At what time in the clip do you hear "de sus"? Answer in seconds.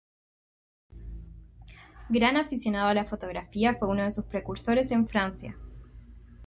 4.03-4.25